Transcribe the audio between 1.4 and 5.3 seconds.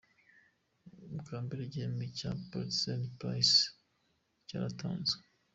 mbere igihembo cya Pulitzer Prize cyaratanzwe.